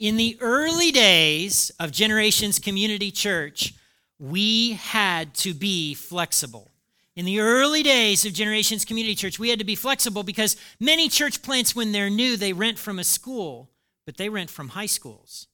[0.00, 3.74] In the early days of Generations Community Church,
[4.18, 6.70] we had to be flexible.
[7.16, 11.10] In the early days of Generations Community Church, we had to be flexible because many
[11.10, 13.68] church plants, when they're new, they rent from a school,
[14.06, 15.48] but they rent from high schools.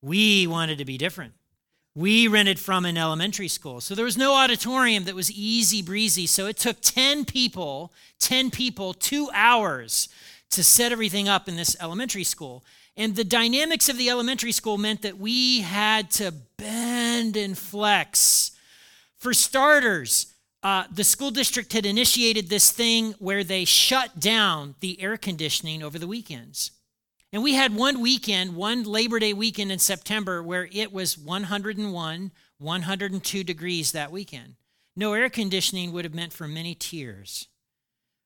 [0.00, 1.32] We wanted to be different.
[1.96, 3.80] We rented from an elementary school.
[3.80, 6.28] So there was no auditorium that was easy breezy.
[6.28, 10.08] So it took 10 people, 10 people, two hours
[10.50, 12.64] to set everything up in this elementary school.
[12.96, 18.52] And the dynamics of the elementary school meant that we had to bend and flex.
[19.16, 25.00] For starters, uh, the school district had initiated this thing where they shut down the
[25.00, 26.72] air conditioning over the weekends.
[27.32, 32.32] And we had one weekend, one Labor Day weekend in September, where it was 101,
[32.58, 34.56] 102 degrees that weekend.
[34.96, 37.46] No air conditioning would have meant for many tears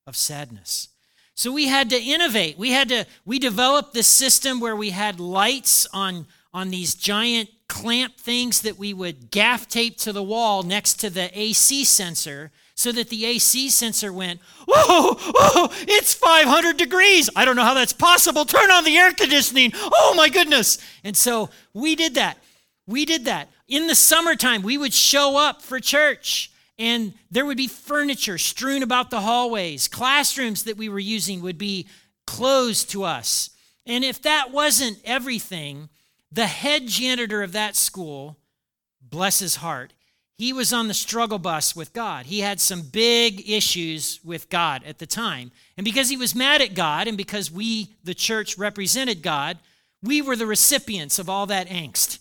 [0.06, 0.88] of sadness.
[1.34, 2.56] So we had to innovate.
[2.56, 7.50] We had to, we developed this system where we had lights on, on these giant
[7.68, 12.52] clamp things that we would gaff tape to the wall next to the AC sensor
[12.76, 17.30] so that the AC sensor went, whoa, whoa, it's 500 degrees.
[17.34, 18.44] I don't know how that's possible.
[18.44, 19.72] Turn on the air conditioning.
[19.74, 20.78] Oh my goodness.
[21.02, 22.38] And so we did that.
[22.86, 23.48] We did that.
[23.66, 28.82] In the summertime, we would show up for church and there would be furniture strewn
[28.82, 29.88] about the hallways.
[29.88, 31.86] Classrooms that we were using would be
[32.26, 33.50] closed to us.
[33.86, 35.88] And if that wasn't everything,
[36.32, 38.38] the head janitor of that school,
[39.00, 39.92] bless his heart,
[40.36, 42.26] he was on the struggle bus with God.
[42.26, 45.52] He had some big issues with God at the time.
[45.76, 49.58] And because he was mad at God, and because we, the church, represented God,
[50.02, 52.18] we were the recipients of all that angst.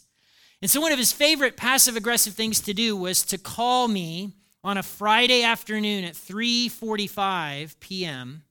[0.61, 4.33] And so one of his favorite passive aggressive things to do was to call me
[4.63, 8.43] on a Friday afternoon at 3:45 p.m.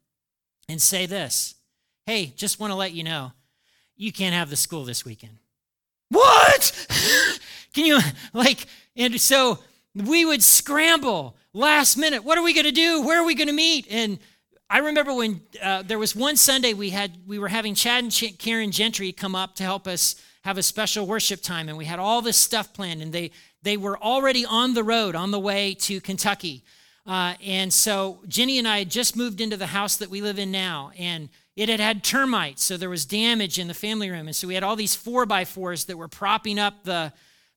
[0.68, 1.54] and say this.
[2.06, 3.32] Hey, just want to let you know,
[3.96, 5.38] you can't have the school this weekend.
[6.08, 6.86] What?
[7.72, 8.00] Can you
[8.32, 9.58] like and so
[9.94, 12.24] we would scramble last minute.
[12.24, 13.02] What are we going to do?
[13.02, 13.86] Where are we going to meet?
[13.90, 14.18] And
[14.68, 18.12] I remember when uh, there was one Sunday we had we were having Chad and
[18.12, 21.84] Ch- Karen Gentry come up to help us have a special worship time, and we
[21.84, 23.30] had all this stuff planned, and they
[23.62, 26.64] they were already on the road on the way to Kentucky.
[27.06, 30.38] Uh, and so Jenny and I had just moved into the house that we live
[30.38, 34.26] in now, and it had had termites, so there was damage in the family room,
[34.26, 37.12] and so we had all these four by fours that were propping up the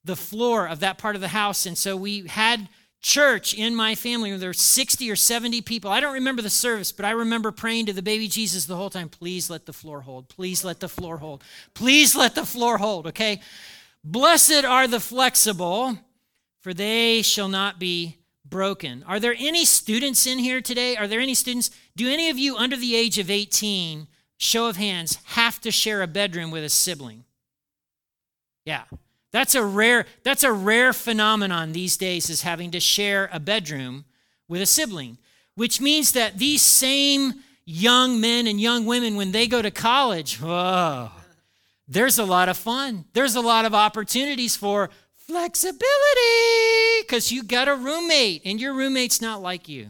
[0.06, 1.66] the floor of that part of the house.
[1.66, 2.70] And so we had
[3.02, 4.36] church in my family.
[4.38, 5.92] There were 60 or 70 people.
[5.92, 8.90] I don't remember the service, but I remember praying to the baby Jesus the whole
[8.90, 9.10] time.
[9.10, 10.30] Please let the floor hold.
[10.30, 11.44] Please let the floor hold.
[11.74, 13.42] Please let the floor hold, okay?
[14.08, 15.98] Blessed are the flexible,
[16.62, 18.18] for they shall not be
[18.48, 19.04] broken.
[19.08, 20.96] Are there any students in here today?
[20.96, 21.72] Are there any students?
[21.96, 24.08] Do any of you under the age of 18,
[24.38, 27.24] show of hands, have to share a bedroom with a sibling?
[28.64, 28.84] Yeah,
[29.32, 34.06] that's a rare that's a rare phenomenon these days is having to share a bedroom
[34.48, 35.18] with a sibling,
[35.56, 37.34] which means that these same
[37.66, 41.10] young men and young women when they go to college, whoa,
[41.88, 43.06] there's a lot of fun.
[43.14, 45.82] There's a lot of opportunities for flexibility
[47.02, 49.90] because you got a roommate and your roommate's not like you.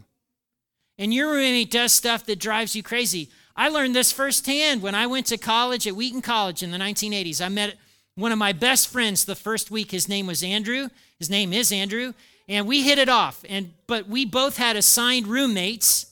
[0.97, 3.29] And your roommate does stuff that drives you crazy.
[3.55, 7.43] I learned this firsthand when I went to college at Wheaton College in the 1980s.
[7.43, 7.75] I met
[8.15, 10.89] one of my best friends the first week his name was andrew
[11.19, 12.13] his name is andrew
[12.47, 16.07] and we hit it off and but we both had assigned roommates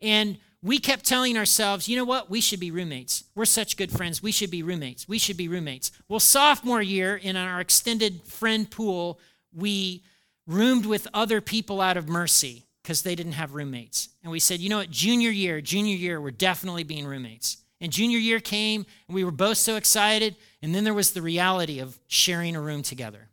[0.00, 2.28] and we kept telling ourselves you know what?
[2.28, 3.24] We should be roommates.
[3.34, 4.22] We're such good friends.
[4.22, 5.08] We should be roommates.
[5.08, 5.92] We should be roommates.
[6.08, 9.20] Well sophomore year in our extended friend pool
[9.54, 10.02] we
[10.46, 14.08] roomed with other people out of mercy because they didn't have roommates.
[14.22, 14.90] And we said you know what?
[14.90, 17.58] Junior year junior year we're definitely being roommates.
[17.80, 20.36] And junior year came, and we were both so excited.
[20.62, 23.28] And then there was the reality of sharing a room together.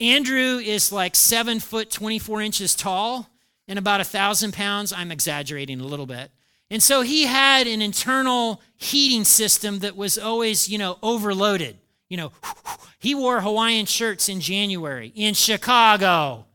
[0.00, 3.28] Andrew is like seven foot, 24 inches tall,
[3.68, 4.92] and about a thousand pounds.
[4.92, 6.30] I'm exaggerating a little bit.
[6.70, 11.76] And so he had an internal heating system that was always, you know, overloaded.
[12.08, 12.32] You know,
[12.98, 16.46] he wore Hawaiian shirts in January in Chicago.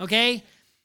[0.00, 0.42] Okay?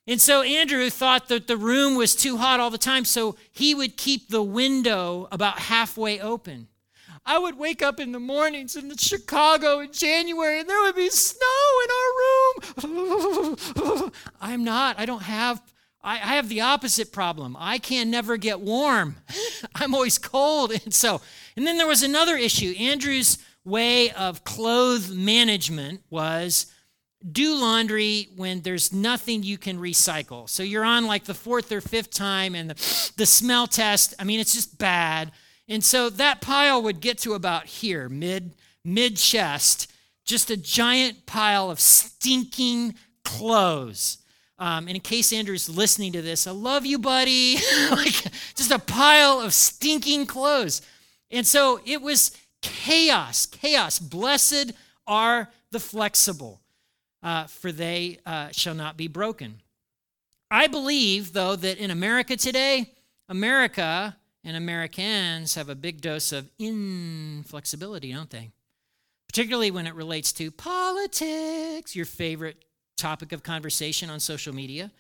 [0.07, 3.73] And so Andrew thought that the room was too hot all the time, so he
[3.73, 6.67] would keep the window about halfway open.
[7.25, 11.09] I would wake up in the mornings in Chicago in January and there would be
[11.09, 12.93] snow in our
[13.41, 14.11] room.
[14.41, 15.59] I'm not, I don't have,
[16.05, 17.57] I, I have the opposite problem.
[17.59, 19.17] I can never get warm.
[19.75, 20.71] I'm always cold.
[20.71, 21.19] And so,
[21.57, 22.73] and then there was another issue.
[22.79, 26.67] Andrew's way of clothes management was
[27.31, 30.47] do laundry when there's nothing you can recycle.
[30.47, 34.23] So you're on like the fourth or fifth time and the, the smell test, I
[34.23, 35.31] mean, it's just bad.
[35.67, 38.53] And so that pile would get to about here, mid
[38.83, 39.91] mid chest,
[40.23, 42.93] just a giant pile of stinking
[43.23, 44.19] clothes.
[44.57, 47.55] Um, and in case Andrew's listening to this, I love you, buddy.
[47.91, 48.23] like
[48.55, 50.81] just a pile of stinking clothes.
[51.29, 52.31] And so it was
[52.61, 53.99] chaos, chaos.
[53.99, 54.71] Blessed
[55.05, 56.61] are the flexible,
[57.21, 59.61] uh, for they uh, shall not be broken.
[60.49, 62.93] I believe, though, that in America today,
[63.27, 68.51] America and Americans have a big dose of inflexibility, don't they?
[69.27, 72.63] Particularly when it relates to politics, your favorite
[72.95, 74.91] topic of conversation on social media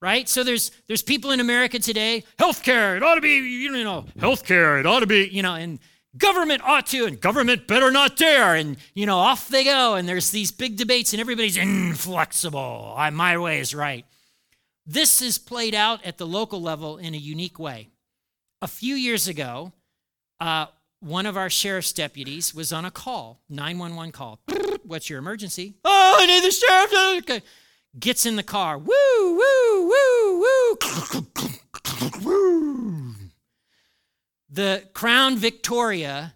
[0.00, 0.28] right?
[0.28, 4.78] So there's there's people in america today healthcare it ought to be you know healthcare
[4.78, 5.80] it ought to be you know and
[6.16, 10.08] government ought to and government better not dare and you know off they go and
[10.08, 14.04] there's these big debates and everybody's inflexible I, my way is right.
[14.86, 17.88] This is played out at the local level in a unique way.
[18.62, 19.72] A few years ago,
[20.40, 20.66] uh,
[21.00, 24.40] one of our sheriff's deputies was on a call, 911 call.
[24.88, 25.74] What's your emergency?
[25.84, 26.92] Oh, I need the sheriff.
[27.22, 27.42] Okay.
[27.98, 28.78] Gets in the car.
[28.78, 28.86] Woo,
[29.20, 30.78] woo, woo, woo.
[32.24, 33.14] woo.
[34.50, 36.34] The Crown Victoria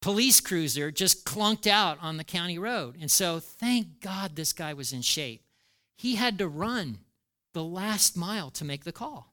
[0.00, 2.96] police cruiser just clunked out on the county road.
[3.00, 5.44] And so, thank God this guy was in shape.
[5.96, 6.98] He had to run
[7.52, 9.32] the last mile to make the call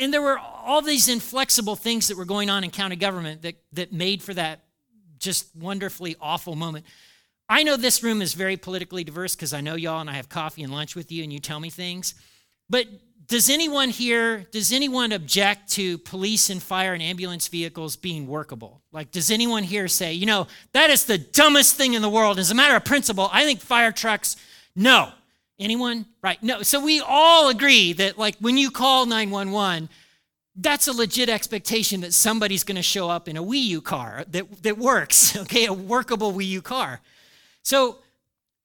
[0.00, 3.56] and there were all these inflexible things that were going on in county government that,
[3.72, 4.60] that made for that
[5.18, 6.86] just wonderfully awful moment.
[7.50, 10.28] I know this room is very politically diverse because I know y'all and I have
[10.28, 12.14] coffee and lunch with you and you tell me things.
[12.70, 12.86] But
[13.26, 18.82] does anyone here, does anyone object to police and fire and ambulance vehicles being workable?
[18.92, 22.38] Like, does anyone here say, you know, that is the dumbest thing in the world?
[22.38, 24.36] As a matter of principle, I think fire trucks,
[24.76, 25.10] no.
[25.58, 26.06] Anyone?
[26.22, 26.40] Right.
[26.44, 26.62] No.
[26.62, 29.88] So we all agree that, like, when you call 911,
[30.54, 34.24] that's a legit expectation that somebody's going to show up in a Wii U car
[34.28, 35.66] that, that works, okay?
[35.66, 37.00] A workable Wii U car.
[37.62, 37.98] So,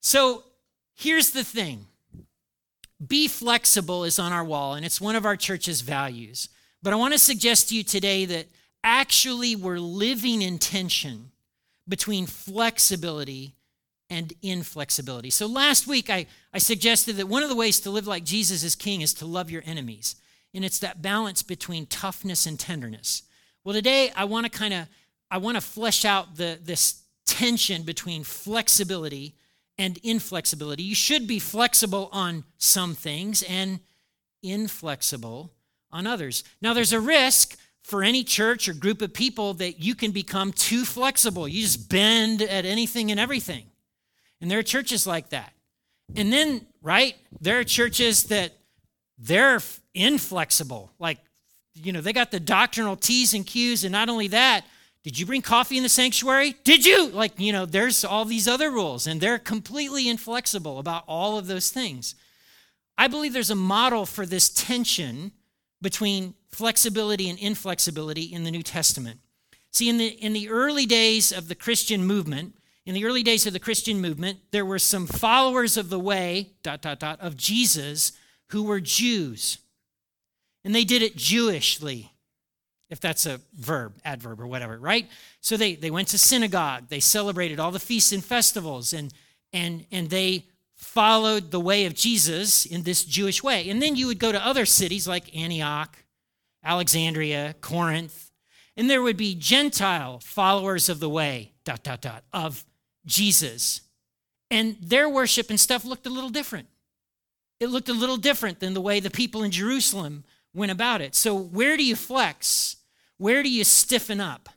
[0.00, 0.44] so
[0.94, 1.86] here's the thing
[3.04, 6.48] be flexible is on our wall, and it's one of our church's values.
[6.82, 8.46] But I want to suggest to you today that
[8.82, 11.30] actually we're living in tension
[11.88, 13.54] between flexibility
[14.08, 15.30] and inflexibility.
[15.30, 18.62] So last week, I, I suggested that one of the ways to live like Jesus
[18.62, 20.16] is king is to love your enemies.
[20.54, 23.22] And it's that balance between toughness and tenderness.
[23.64, 24.88] Well, today I want to kind of
[25.30, 29.34] I want to flesh out the, this tension between flexibility
[29.78, 30.82] and inflexibility.
[30.82, 33.80] You should be flexible on some things and
[34.42, 35.52] inflexible
[35.90, 36.44] on others.
[36.62, 40.52] Now, there's a risk for any church or group of people that you can become
[40.52, 41.46] too flexible.
[41.46, 43.64] You just bend at anything and everything.
[44.40, 45.52] And there are churches like that.
[46.14, 48.52] And then, right, there are churches that
[49.18, 49.60] they're
[49.94, 50.90] inflexible.
[50.98, 51.18] Like,
[51.74, 53.84] you know, they got the doctrinal T's and Q's.
[53.84, 54.64] And not only that,
[55.06, 56.56] did you bring coffee in the sanctuary?
[56.64, 57.06] Did you?
[57.10, 61.46] Like, you know, there's all these other rules, and they're completely inflexible about all of
[61.46, 62.16] those things.
[62.98, 65.30] I believe there's a model for this tension
[65.80, 69.20] between flexibility and inflexibility in the New Testament.
[69.70, 73.46] See, in the, in the early days of the Christian movement, in the early days
[73.46, 77.36] of the Christian movement, there were some followers of the way, dot, dot, dot, of
[77.36, 78.10] Jesus
[78.48, 79.58] who were Jews.
[80.64, 82.10] And they did it Jewishly,
[82.88, 85.08] if that's a verb, adverb, or whatever, right?
[85.40, 89.12] So they, they went to synagogue, they celebrated all the feasts and festivals, and,
[89.52, 93.68] and, and they followed the way of Jesus in this Jewish way.
[93.68, 95.96] And then you would go to other cities like Antioch,
[96.62, 98.30] Alexandria, Corinth,
[98.76, 102.64] and there would be Gentile followers of the way, dot, dot, dot, of
[103.06, 103.80] Jesus.
[104.50, 106.68] And their worship and stuff looked a little different.
[107.58, 110.24] It looked a little different than the way the people in Jerusalem
[110.56, 111.14] went about it.
[111.14, 112.76] So, where do you flex?
[113.18, 114.48] Where do you stiffen up?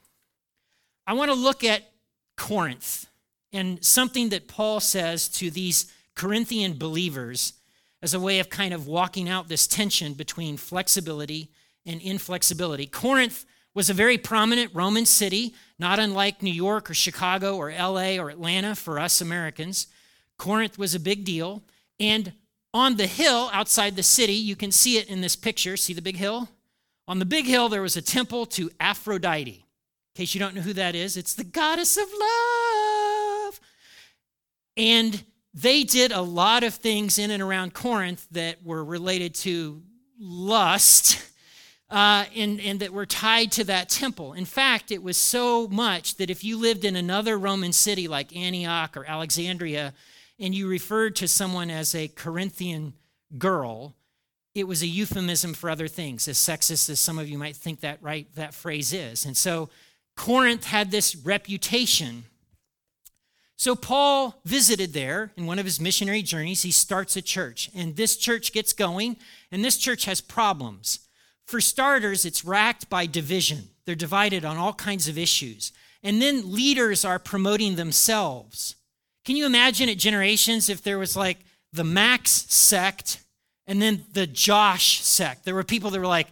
[1.06, 1.91] I want to look at
[2.38, 3.08] Corinth
[3.51, 7.53] and something that Paul says to these Corinthian believers
[8.01, 11.51] as a way of kind of walking out this tension between flexibility
[11.86, 12.86] and inflexibility.
[12.86, 18.18] Corinth was a very prominent Roman city, not unlike New York or Chicago or LA
[18.18, 19.88] or Atlanta for us Americans.
[20.38, 21.63] Corinth was a big deal.
[22.00, 22.34] And
[22.73, 25.77] on the hill outside the city, you can see it in this picture.
[25.77, 26.49] See the big hill?
[27.07, 29.51] On the big hill, there was a temple to Aphrodite.
[29.51, 29.65] In
[30.15, 33.59] case you don't know who that is, it's the goddess of love.
[34.77, 35.23] And
[35.53, 39.81] they did a lot of things in and around Corinth that were related to
[40.19, 41.25] lust
[41.89, 44.33] uh, and, and that were tied to that temple.
[44.33, 48.35] In fact, it was so much that if you lived in another Roman city like
[48.35, 49.93] Antioch or Alexandria
[50.39, 52.93] and you referred to someone as a Corinthian
[53.38, 53.96] girl,
[54.55, 57.81] it was a euphemism for other things, as sexist as some of you might think
[57.81, 59.25] that right that phrase is.
[59.25, 59.69] And so
[60.15, 62.25] Corinth had this reputation.
[63.55, 66.62] So Paul visited there in one of his missionary journeys.
[66.62, 69.17] He starts a church, and this church gets going,
[69.51, 71.00] and this church has problems.
[71.46, 73.69] For starters, it's racked by division.
[73.86, 75.72] They're divided on all kinds of issues.
[76.03, 78.75] And then leaders are promoting themselves.
[79.29, 81.38] Can you imagine at generations if there was like
[81.71, 83.24] the Max sect
[83.67, 85.45] and then the Josh sect?
[85.45, 86.29] There were people that were like,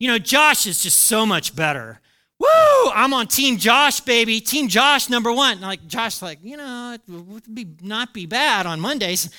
[0.00, 2.00] you know, Josh is just so much better.
[2.40, 2.90] Woo!
[2.92, 4.40] I'm on Team Josh, baby.
[4.40, 5.58] Team Josh, number one.
[5.58, 9.30] And like Josh, like you know, it would be not be bad on Mondays,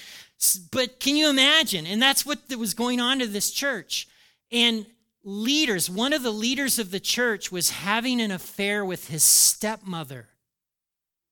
[0.72, 1.86] but can you imagine?
[1.86, 4.08] And that's what was going on to this church.
[4.53, 4.86] And
[5.22, 10.30] leaders, one of the leaders of the church was having an affair with his stepmother.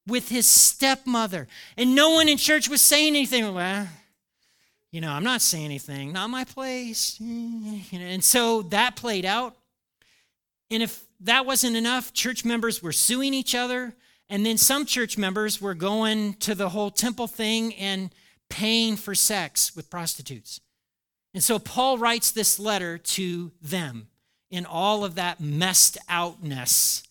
[0.09, 1.47] With his stepmother.
[1.77, 3.53] And no one in church was saying anything.
[3.53, 3.87] Well,
[4.91, 7.19] you know, I'm not saying anything, not my place.
[7.91, 9.55] And so that played out.
[10.71, 13.93] And if that wasn't enough, church members were suing each other.
[14.29, 18.11] And then some church members were going to the whole temple thing and
[18.49, 20.59] paying for sex with prostitutes.
[21.33, 24.07] And so Paul writes this letter to them
[24.49, 27.03] in all of that messed outness.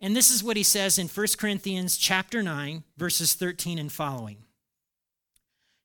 [0.00, 4.38] And this is what he says in 1 Corinthians chapter 9 verses 13 and following.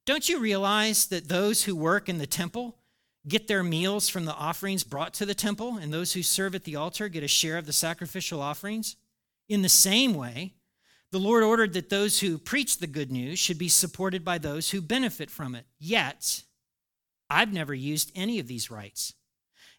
[0.05, 2.77] Don't you realize that those who work in the temple
[3.27, 6.63] get their meals from the offerings brought to the temple and those who serve at
[6.63, 8.95] the altar get a share of the sacrificial offerings?
[9.47, 10.55] In the same way,
[11.11, 14.71] the Lord ordered that those who preach the good news should be supported by those
[14.71, 15.65] who benefit from it.
[15.77, 16.43] Yet,
[17.29, 19.13] I've never used any of these rights.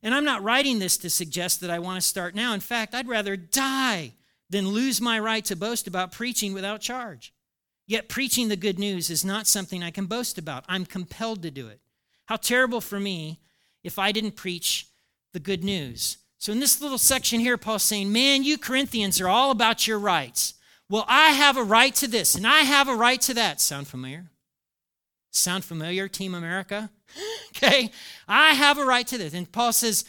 [0.02, 2.54] And I'm not writing this to suggest that I want to start now.
[2.54, 4.12] In fact, I'd rather die
[4.52, 7.32] than lose my right to boast about preaching without charge.
[7.88, 10.64] Yet, preaching the good news is not something I can boast about.
[10.68, 11.80] I'm compelled to do it.
[12.26, 13.40] How terrible for me
[13.82, 14.86] if I didn't preach
[15.32, 16.18] the good news.
[16.38, 19.98] So, in this little section here, Paul's saying, Man, you Corinthians are all about your
[19.98, 20.54] rights.
[20.88, 23.60] Well, I have a right to this, and I have a right to that.
[23.60, 24.26] Sound familiar?
[25.30, 26.90] Sound familiar, Team America?
[27.56, 27.90] okay,
[28.28, 29.34] I have a right to this.
[29.34, 30.04] And Paul says,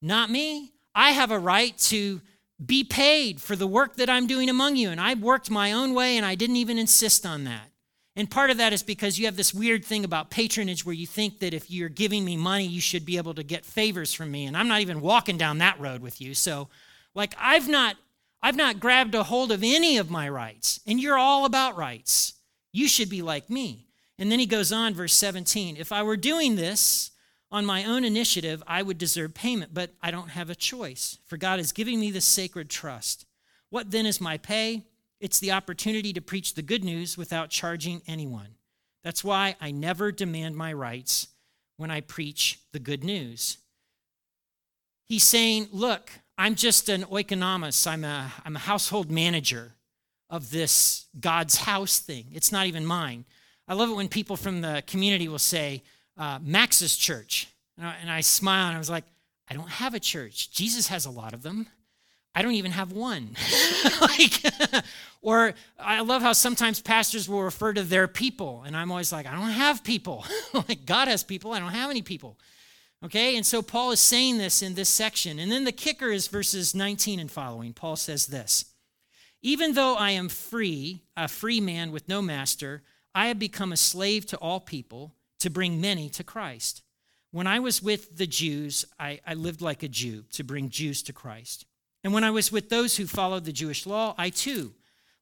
[0.00, 0.72] Not me.
[0.94, 2.20] I have a right to
[2.64, 4.90] be paid for the work that I'm doing among you.
[4.90, 7.70] And I worked my own way, and I didn't even insist on that.
[8.16, 11.06] And part of that is because you have this weird thing about patronage where you
[11.06, 14.32] think that if you're giving me money, you should be able to get favors from
[14.32, 14.46] me.
[14.46, 16.34] And I'm not even walking down that road with you.
[16.34, 16.68] So,
[17.14, 17.96] like, I've not.
[18.40, 22.34] I've not grabbed a hold of any of my rights, and you're all about rights.
[22.72, 23.88] You should be like me.
[24.16, 27.10] And then he goes on, verse 17 If I were doing this
[27.50, 31.36] on my own initiative, I would deserve payment, but I don't have a choice, for
[31.36, 33.26] God is giving me this sacred trust.
[33.70, 34.84] What then is my pay?
[35.20, 38.56] It's the opportunity to preach the good news without charging anyone.
[39.02, 41.28] That's why I never demand my rights
[41.76, 43.58] when I preach the good news.
[45.06, 49.74] He's saying, Look, I'm just an oikonomos, I'm a, I'm a household manager
[50.28, 52.26] of this God's house thing.
[52.32, 53.24] It's not even mine.
[53.66, 55.82] I love it when people from the community will say,
[56.18, 57.48] uh, Max's church.
[57.76, 59.04] And I, and I smile and I was like,
[59.50, 60.50] I don't have a church.
[60.50, 61.68] Jesus has a lot of them.
[62.34, 63.36] I don't even have one.
[64.00, 64.42] like,
[65.22, 69.26] or I love how sometimes pastors will refer to their people, and I'm always like,
[69.26, 70.24] I don't have people.
[70.52, 72.38] like God has people, I don't have any people.
[73.04, 75.38] Okay, and so Paul is saying this in this section.
[75.38, 77.72] And then the kicker is verses 19 and following.
[77.72, 78.66] Paul says this
[79.42, 82.82] Even though I am free, a free man with no master,
[83.14, 86.82] I have become a slave to all people to bring many to Christ.
[87.30, 91.02] When I was with the Jews, I, I, lived like a Jew to bring Jews
[91.04, 91.66] to Christ.
[92.02, 94.74] And when I was with those who followed the Jewish law, I too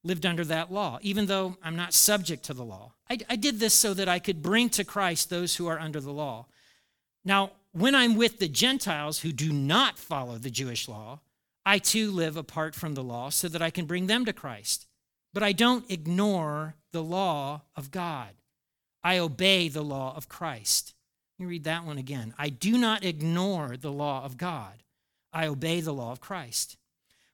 [0.05, 2.93] lived under that law, even though I'm not subject to the law.
[3.11, 6.01] I, I did this so that I could bring to Christ those who are under
[6.01, 6.47] the law.
[7.25, 11.21] Now, when I'm with the Gentiles who do not follow the Jewish law,
[11.65, 14.87] I too live apart from the law so that I can bring them to Christ.
[15.35, 18.29] But I don't ignore the law of God.
[19.07, 20.93] I obey the law of Christ.
[21.39, 22.35] Let me read that one again.
[22.37, 24.83] I do not ignore the law of God.
[25.33, 26.77] I obey the law of Christ.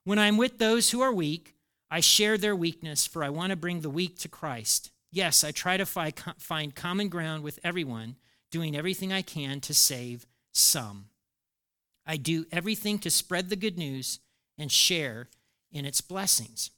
[0.03, 1.55] When I'm with those who are weak,
[1.89, 4.91] I share their weakness, for I want to bring the weak to Christ.
[5.11, 8.17] Yes, I try to find common ground with everyone,
[8.51, 11.05] doing everything I can to save some.
[12.05, 14.19] I do everything to spread the good news
[14.59, 15.27] and share
[15.71, 16.69] in its blessings.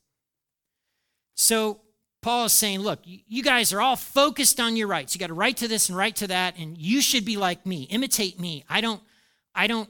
[1.36, 1.82] So,
[2.25, 5.13] Paul is saying, look, you guys are all focused on your rights.
[5.13, 7.67] You got a right to this and right to that, and you should be like
[7.67, 7.84] me.
[7.84, 8.65] Imitate me.
[8.67, 9.00] I don't,
[9.53, 9.88] I don't,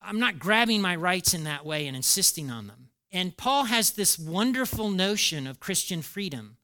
[0.00, 2.90] I'm not grabbing my rights in that way and insisting on them.
[3.10, 6.58] And Paul has this wonderful notion of Christian freedom.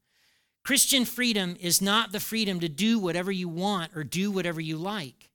[0.64, 4.76] Christian freedom is not the freedom to do whatever you want or do whatever you
[4.76, 5.30] like.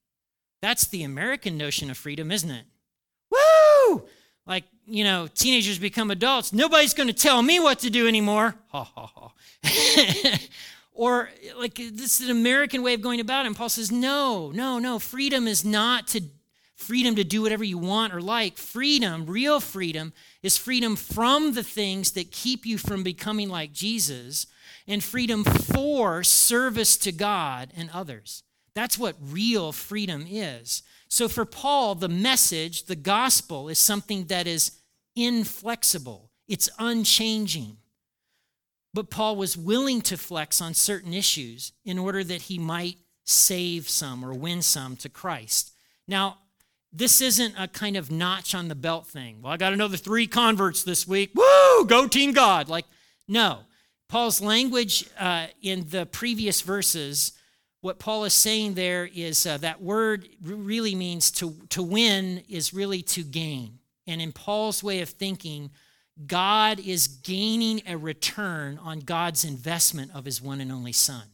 [0.62, 2.64] That's the American notion of freedom, isn't it?
[3.30, 4.06] Woo!
[4.48, 6.54] Like, you know, teenagers become adults.
[6.54, 8.56] Nobody's going to tell me what to do anymore.
[8.70, 9.32] Ha ha ha.
[10.94, 13.48] or like this is an American way of going about it.
[13.48, 15.00] And Paul says, no, no, no.
[15.00, 16.22] Freedom is not to
[16.76, 18.58] freedom to do whatever you want or like.
[18.58, 20.14] Freedom, real freedom,
[20.44, 24.48] is freedom from the things that keep you from becoming like Jesus
[24.88, 28.44] and freedom for service to God and others.
[28.76, 30.84] That's what real freedom is.
[31.08, 34.72] So for Paul, the message, the gospel, is something that is
[35.16, 37.78] inflexible, it's unchanging.
[38.94, 43.90] But Paul was willing to flex on certain issues in order that he might save
[43.90, 45.74] some or win some to Christ.
[46.08, 46.38] Now,
[46.94, 49.42] this isn't a kind of notch on the belt thing.
[49.42, 51.32] Well, I got another three converts this week.
[51.36, 52.70] Woo, go Team God.
[52.70, 52.86] Like,
[53.28, 53.60] no.
[54.08, 57.34] Paul's language uh, in the previous verses,
[57.86, 62.74] what Paul is saying there is uh, that word really means to, to win is
[62.74, 63.78] really to gain.
[64.08, 65.70] And in Paul's way of thinking,
[66.26, 71.28] God is gaining a return on God's investment of his one and only Son.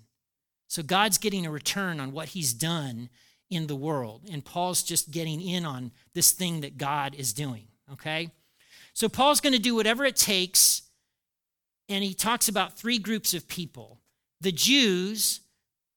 [0.67, 3.07] So God's getting a return on what he's done
[3.49, 4.23] in the world.
[4.29, 8.29] And Paul's just getting in on this thing that God is doing, okay?
[8.93, 10.81] So Paul's going to do whatever it takes,
[11.87, 13.99] and he talks about three groups of people
[14.41, 15.39] the Jews,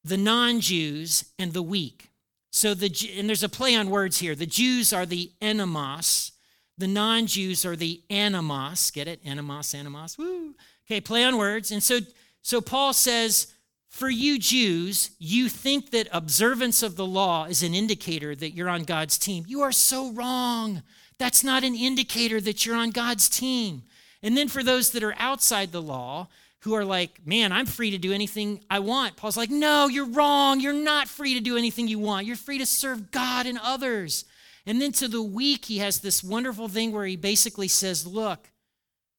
[0.04, 2.10] the non Jews, and the weak.
[2.50, 4.34] So the and there's a play on words here.
[4.34, 6.32] The Jews are the ennomos,
[6.76, 8.92] the non-Jews are the anomos.
[8.92, 9.20] Get it?
[9.24, 10.18] Animos, animos.
[10.18, 10.54] Woo.
[10.86, 11.70] Okay, play on words.
[11.70, 12.00] And so
[12.42, 13.52] so Paul says
[13.88, 18.68] for you Jews, you think that observance of the law is an indicator that you're
[18.68, 19.44] on God's team.
[19.46, 20.82] You are so wrong.
[21.16, 23.84] That's not an indicator that you're on God's team.
[24.20, 26.26] And then for those that are outside the law,
[26.64, 29.16] who are like, man, I'm free to do anything I want.
[29.16, 30.60] Paul's like, no, you're wrong.
[30.60, 32.26] You're not free to do anything you want.
[32.26, 34.24] You're free to serve God and others.
[34.66, 38.50] And then to the weak, he has this wonderful thing where he basically says, look,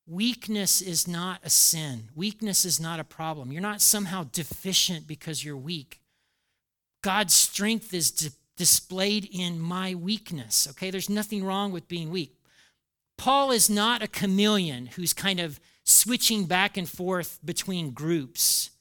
[0.07, 2.09] Weakness is not a sin.
[2.15, 3.51] Weakness is not a problem.
[3.51, 5.99] You're not somehow deficient because you're weak.
[7.01, 10.91] God's strength is di- displayed in my weakness, okay?
[10.91, 12.35] There's nothing wrong with being weak.
[13.17, 18.71] Paul is not a chameleon who's kind of switching back and forth between groups.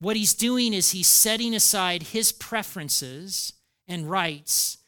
[0.00, 3.52] What he's doing is he's setting aside his preferences
[3.86, 4.78] and rights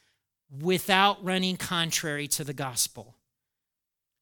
[0.60, 3.16] without running contrary to the gospel.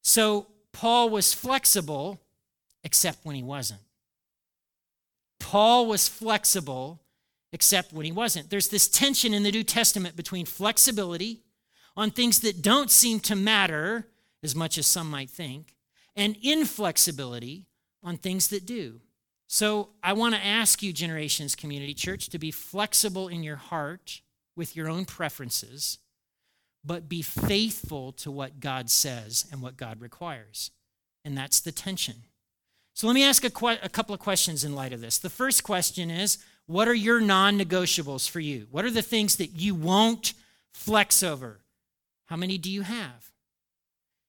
[0.02, 2.20] So Paul was flexible,
[2.82, 3.80] except when he wasn't.
[5.38, 7.00] Paul was flexible,
[7.52, 8.50] except when he wasn't.
[8.50, 11.42] There's this tension in the New Testament between flexibility
[11.96, 14.06] on things that don't seem to matter
[14.42, 15.74] as much as some might think,
[16.20, 17.66] and inflexibility
[18.02, 19.00] on things that do.
[19.46, 24.20] So I want to ask you, Generations Community Church, to be flexible in your heart
[24.54, 25.98] with your own preferences
[26.84, 30.70] but be faithful to what God says and what God requires.
[31.24, 32.22] And that's the tension.
[32.94, 35.18] So let me ask a, que- a couple of questions in light of this.
[35.18, 38.66] The first question is what are your non negotiables for you?
[38.70, 40.34] What are the things that you won't
[40.72, 41.60] flex over?
[42.26, 43.32] How many do you have?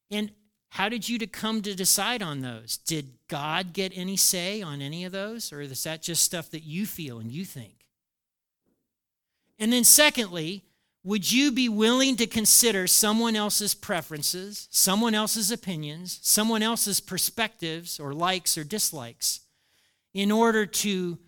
[0.09, 0.31] And
[0.71, 2.77] how did you to come to decide on those?
[2.77, 5.51] Did God get any say on any of those?
[5.51, 7.73] Or is that just stuff that you feel and you think?
[9.59, 10.63] And then, secondly,
[11.03, 17.99] would you be willing to consider someone else's preferences, someone else's opinions, someone else's perspectives
[17.99, 19.41] or likes or dislikes
[20.13, 21.19] in order to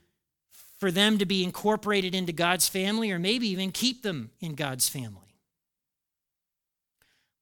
[0.79, 4.87] for them to be incorporated into God's family or maybe even keep them in God's
[4.87, 5.22] family?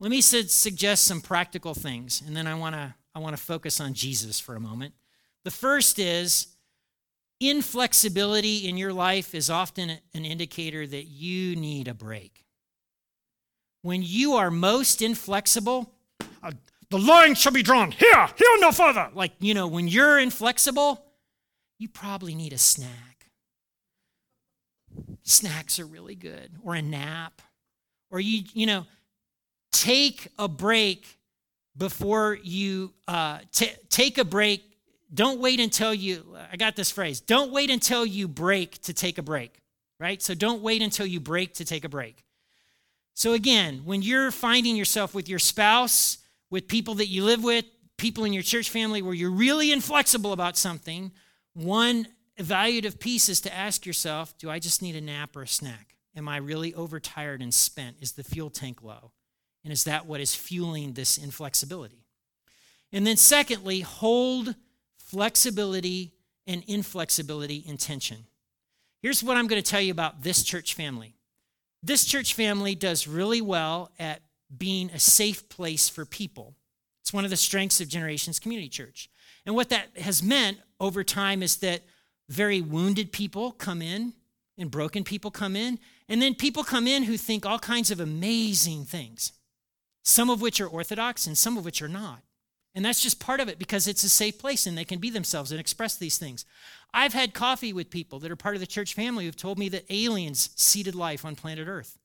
[0.01, 3.79] Let me suggest some practical things and then I want to I want to focus
[3.79, 4.95] on Jesus for a moment.
[5.43, 6.47] The first is
[7.39, 12.45] inflexibility in your life is often an indicator that you need a break.
[13.83, 15.91] When you are most inflexible,
[16.41, 16.51] uh,
[16.89, 19.09] the line shall be drawn here, here no further.
[19.13, 21.03] Like, you know, when you're inflexible,
[21.79, 23.27] you probably need a snack.
[25.23, 27.41] Snacks are really good, or a nap,
[28.11, 28.85] or you, you know,
[29.71, 31.19] take a break
[31.77, 34.71] before you uh, t- take a break
[35.13, 39.17] don't wait until you, I got this phrase, don't wait until you break to take
[39.17, 39.59] a break,
[39.99, 40.21] right?
[40.21, 42.23] So don't wait until you break to take a break.
[43.13, 47.65] So again, when you're finding yourself with your spouse, with people that you live with,
[47.97, 51.11] people in your church family where you're really inflexible about something,
[51.53, 52.07] one
[52.39, 55.95] evaluative piece is to ask yourself do I just need a nap or a snack?
[56.15, 57.97] Am I really overtired and spent?
[57.99, 59.11] Is the fuel tank low?
[59.63, 62.05] And is that what is fueling this inflexibility?
[62.91, 64.55] And then, secondly, hold
[64.97, 66.13] flexibility
[66.47, 68.25] and inflexibility in tension.
[69.01, 71.15] Here's what I'm going to tell you about this church family
[71.83, 74.21] this church family does really well at
[74.55, 76.55] being a safe place for people.
[77.01, 79.09] It's one of the strengths of Generations Community Church.
[79.45, 81.81] And what that has meant over time is that
[82.29, 84.13] very wounded people come in
[84.57, 85.79] and broken people come in.
[86.07, 89.31] And then people come in who think all kinds of amazing things,
[90.03, 92.21] some of which are orthodox and some of which are not.
[92.73, 95.09] And that's just part of it because it's a safe place and they can be
[95.09, 96.45] themselves and express these things.
[96.93, 99.69] I've had coffee with people that are part of the church family who've told me
[99.69, 101.97] that aliens seeded life on planet Earth.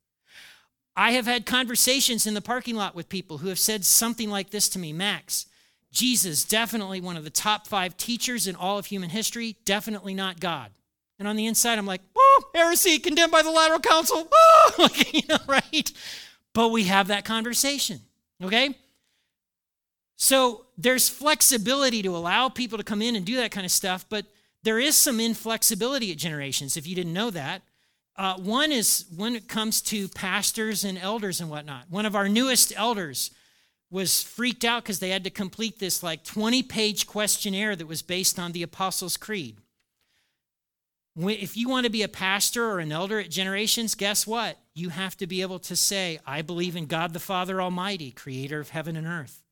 [0.96, 4.50] I have had conversations in the parking lot with people who have said something like
[4.50, 5.46] this to me Max,
[5.92, 10.40] Jesus, definitely one of the top five teachers in all of human history, definitely not
[10.40, 10.72] God.
[11.18, 14.28] And on the inside, I'm like, oh, heresy, condemned by the Lateran Council.
[14.78, 15.92] Oh, you know, right?
[16.56, 18.00] But we have that conversation,
[18.42, 18.74] okay?
[20.16, 24.06] So there's flexibility to allow people to come in and do that kind of stuff,
[24.08, 24.24] but
[24.62, 27.60] there is some inflexibility at generations, if you didn't know that.
[28.16, 31.90] Uh, one is when it comes to pastors and elders and whatnot.
[31.90, 33.32] One of our newest elders
[33.90, 38.00] was freaked out because they had to complete this like 20 page questionnaire that was
[38.00, 39.58] based on the Apostles' Creed.
[41.18, 44.58] If you want to be a pastor or an elder at generations, guess what?
[44.74, 48.60] You have to be able to say, I believe in God the Father Almighty, creator
[48.60, 49.42] of heaven and earth.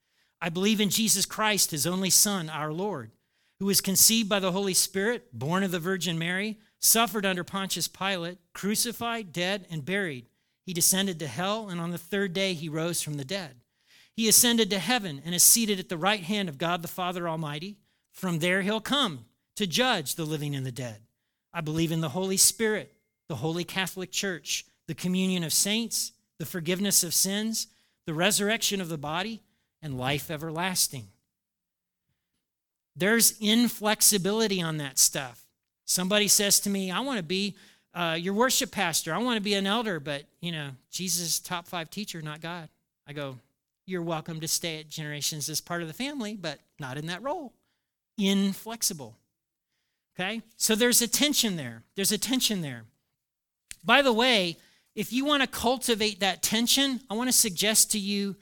[0.43, 3.13] I believe in Jesus Christ, his only Son, our Lord,
[3.61, 7.89] who was conceived by the Holy Spirit, born of the Virgin Mary suffered under Pontius
[7.89, 10.27] Pilate, crucified, dead, and buried.
[10.67, 13.57] He descended to hell, and on the third day he rose from the dead.
[14.13, 17.27] He ascended to heaven and is seated at the right hand of God the Father
[17.27, 17.79] Almighty.
[18.13, 19.25] From there he'll come
[19.57, 21.04] to judge the living and the dead.
[21.55, 22.93] I believe in the Holy Spirit,
[23.29, 27.69] the Holy Catholic Church, the communion of saints, the forgiveness of sins,
[28.07, 29.41] the resurrection of the body,
[29.81, 31.07] and life everlasting.
[32.97, 35.47] There's inflexibility on that stuff.
[35.85, 37.55] Somebody says to me, I want to be
[37.95, 39.15] uh, your worship pastor.
[39.15, 42.69] I want to be an elder, but, you know, Jesus top five teacher, not God.
[43.07, 43.39] I go,
[43.87, 47.23] you're welcome to stay at Generations as part of the family, but not in that
[47.23, 47.53] role.
[48.19, 49.17] Inflexible.
[50.15, 50.43] Okay?
[50.57, 51.83] So there's a tension there.
[51.97, 52.85] There's a tension there.
[53.85, 54.57] By the way,
[54.95, 58.37] if you want to cultivate that tension, I want to suggest to you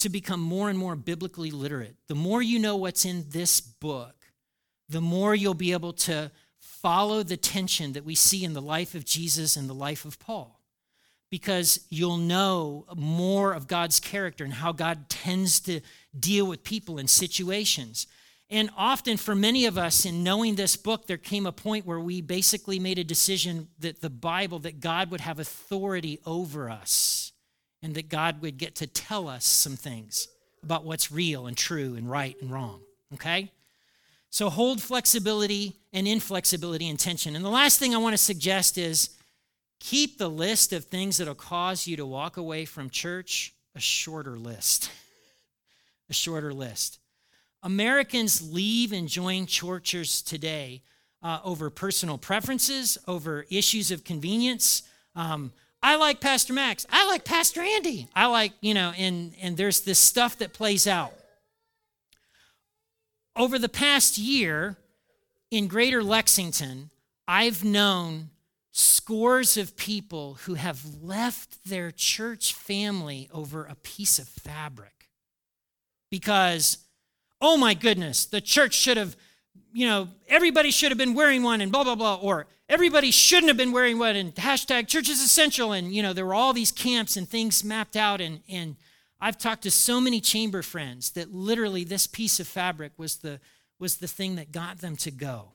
[0.00, 1.96] to become more and more biblically literate.
[2.08, 4.14] The more you know what's in this book,
[4.88, 8.94] the more you'll be able to follow the tension that we see in the life
[8.94, 10.60] of Jesus and the life of Paul
[11.30, 15.80] because you'll know more of God's character and how God tends to
[16.16, 18.06] deal with people in situations.
[18.54, 21.98] And often, for many of us, in knowing this book, there came a point where
[21.98, 27.32] we basically made a decision that the Bible, that God would have authority over us
[27.82, 30.28] and that God would get to tell us some things
[30.62, 32.82] about what's real and true and right and wrong.
[33.14, 33.50] Okay?
[34.30, 37.34] So hold flexibility and inflexibility in tension.
[37.34, 39.10] And the last thing I want to suggest is
[39.80, 44.38] keep the list of things that'll cause you to walk away from church a shorter
[44.38, 44.92] list.
[46.08, 47.00] a shorter list.
[47.64, 50.82] Americans leave and join churches today
[51.22, 54.82] uh, over personal preferences, over issues of convenience.
[55.16, 55.50] Um,
[55.82, 56.86] I like Pastor Max.
[56.90, 58.08] I like Pastor Andy.
[58.14, 61.14] I like, you know, and, and there's this stuff that plays out.
[63.34, 64.76] Over the past year
[65.50, 66.90] in greater Lexington,
[67.26, 68.30] I've known
[68.72, 75.08] scores of people who have left their church family over a piece of fabric
[76.10, 76.83] because,
[77.44, 79.16] oh my goodness, the church should have,
[79.72, 83.48] you know, everybody should have been wearing one and blah, blah, blah, or everybody shouldn't
[83.48, 85.72] have been wearing one and hashtag church is essential.
[85.72, 88.76] And, you know, there were all these camps and things mapped out and, and,
[89.20, 93.40] I've talked to so many chamber friends that literally this piece of fabric was the,
[93.78, 95.52] was the thing that got them to go.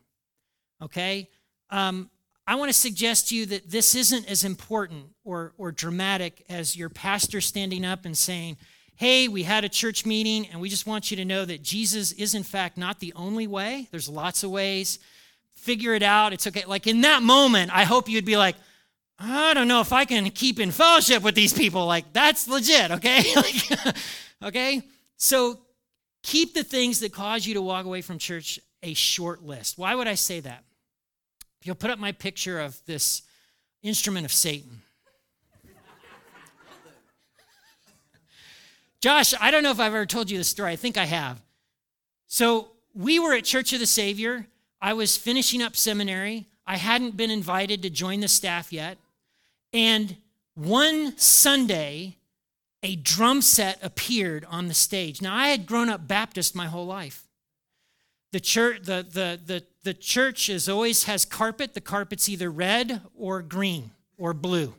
[0.82, 1.30] Okay?
[1.70, 2.10] Um,
[2.48, 6.76] I want to suggest to you that this isn't as important or, or dramatic as
[6.76, 8.58] your pastor standing up and saying,
[9.00, 12.12] Hey, we had a church meeting, and we just want you to know that Jesus
[12.12, 13.88] is, in fact, not the only way.
[13.92, 15.00] There's lots of ways.
[15.54, 16.34] Figure it out.
[16.34, 16.66] It's okay.
[16.68, 18.58] Like in that moment, I hope you'd be like,
[19.18, 21.86] I don't know if I can keep in fellowship with these people.
[21.86, 23.24] Like, that's legit, okay?
[24.44, 24.82] okay?
[25.16, 25.62] So
[26.22, 29.78] keep the things that cause you to walk away from church a short list.
[29.78, 30.66] Why would I say that?
[31.64, 33.22] You'll put up my picture of this
[33.82, 34.82] instrument of Satan.
[39.02, 40.72] Josh, I don't know if I've ever told you this story.
[40.72, 41.42] I think I have.
[42.28, 44.48] So we were at Church of the Savior.
[44.82, 46.48] I was finishing up seminary.
[46.68, 48.98] I hadn't been invited to join the staff yet.
[49.74, 50.18] And
[50.54, 52.18] one Sunday,
[52.84, 55.22] a drum set appeared on the stage.
[55.22, 57.26] Now, I had grown up Baptist my whole life.
[58.32, 61.74] The church, the, the, the, the church is always has carpet.
[61.74, 64.76] The carpet's either red or green or blue.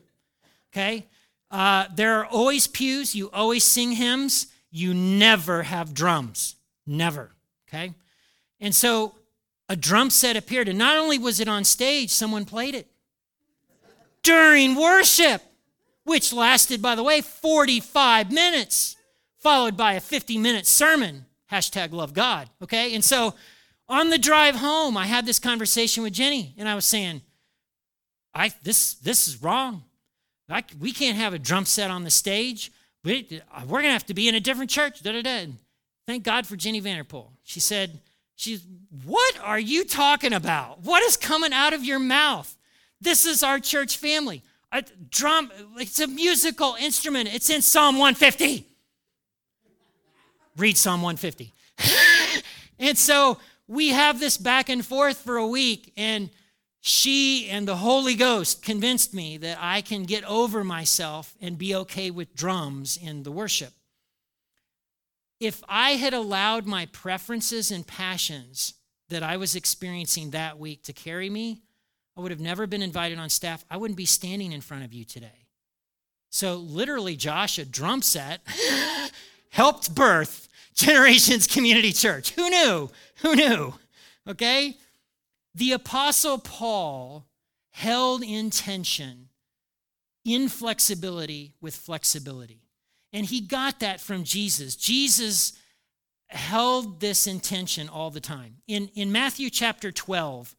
[0.71, 1.07] Okay?
[1.51, 3.13] Uh, there are always pews.
[3.13, 4.47] You always sing hymns.
[4.71, 6.55] You never have drums.
[6.87, 7.31] Never.
[7.67, 7.93] Okay?
[8.59, 9.15] And so
[9.67, 12.87] a drum set appeared, and not only was it on stage, someone played it
[14.23, 15.41] during worship,
[16.03, 18.95] which lasted, by the way, 45 minutes,
[19.39, 21.25] followed by a 50 minute sermon.
[21.51, 22.49] Hashtag love God.
[22.61, 22.95] Okay?
[22.95, 23.33] And so
[23.89, 27.21] on the drive home, I had this conversation with Jenny, and I was saying,
[28.33, 29.83] I, this, this is wrong.
[30.51, 32.71] I, we can't have a drum set on the stage.
[33.03, 35.01] We, are going to have to be in a different church.
[35.01, 35.47] Da, da, da.
[36.05, 37.31] Thank God for Jenny Vanderpool.
[37.43, 37.99] She said,
[38.35, 38.63] she's,
[39.05, 40.81] what are you talking about?
[40.83, 42.55] What is coming out of your mouth?
[42.99, 44.43] This is our church family.
[44.71, 47.33] A drum, it's a musical instrument.
[47.33, 48.65] It's in Psalm 150.
[50.57, 51.53] Read Psalm 150.
[52.79, 53.37] and so
[53.67, 56.29] we have this back and forth for a week, and
[56.81, 61.75] she and the Holy Ghost convinced me that I can get over myself and be
[61.75, 63.71] okay with drums in the worship.
[65.39, 68.73] If I had allowed my preferences and passions
[69.09, 71.61] that I was experiencing that week to carry me,
[72.17, 73.63] I would have never been invited on staff.
[73.69, 75.47] I wouldn't be standing in front of you today.
[76.31, 78.41] So, literally, Josh, a drum set
[79.49, 82.31] helped birth Generations Community Church.
[82.31, 82.89] Who knew?
[83.17, 83.73] Who knew?
[84.27, 84.77] Okay?
[85.53, 87.27] The Apostle Paul
[87.71, 89.29] held in tension
[90.25, 92.61] inflexibility with flexibility.
[93.13, 94.75] And he got that from Jesus.
[94.75, 95.53] Jesus
[96.27, 98.57] held this intention all the time.
[98.67, 100.55] In, in Matthew chapter 12,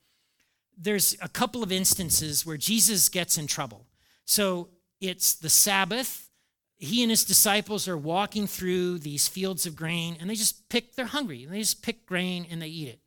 [0.77, 3.87] there's a couple of instances where Jesus gets in trouble.
[4.25, 4.69] So
[5.01, 6.29] it's the Sabbath,
[6.77, 10.95] he and his disciples are walking through these fields of grain and they just pick,
[10.95, 13.01] they're hungry, and they just pick grain and they eat it.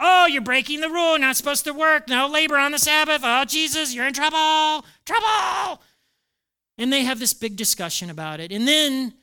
[0.00, 3.22] Oh, you're breaking the rule, not supposed to work, no labor on the Sabbath.
[3.24, 5.82] Oh, Jesus, you're in trouble, trouble.
[6.76, 8.52] And they have this big discussion about it.
[8.52, 9.14] And then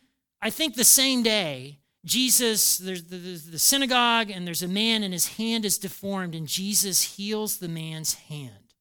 [0.42, 5.14] I think the same day, Jesus, there's the, the, synagogue, and there's a man, and
[5.14, 8.74] his hand is deformed, and Jesus heals the man's hand.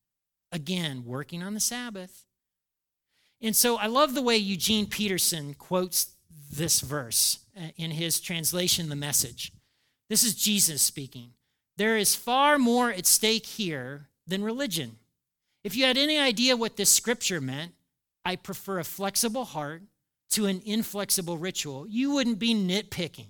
[0.52, 2.26] Again, working on the Sabbath.
[3.40, 6.12] And so I love the way Eugene Peterson quotes
[6.52, 9.52] this verse uh, in his translation, The Message.
[10.08, 11.30] This is Jesus speaking.
[11.76, 14.96] There is far more at stake here than religion.
[15.62, 17.72] If you had any idea what this scripture meant,
[18.24, 19.82] I prefer a flexible heart
[20.30, 23.28] to an inflexible ritual, you wouldn't be nitpicking.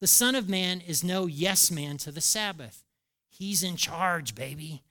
[0.00, 2.82] The Son of Man is no yes man to the Sabbath.
[3.30, 4.82] He's in charge, baby.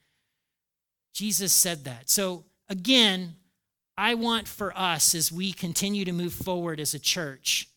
[1.14, 2.10] Jesus said that.
[2.10, 3.36] So, again,
[3.96, 7.68] I want for us as we continue to move forward as a church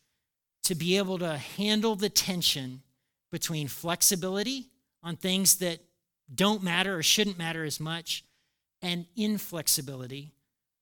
[0.64, 2.82] to be able to handle the tension
[3.30, 4.66] between flexibility
[5.02, 5.80] on things that
[6.32, 8.24] don't matter or shouldn't matter as much
[8.82, 10.32] and inflexibility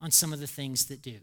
[0.00, 1.18] on some of the things that do.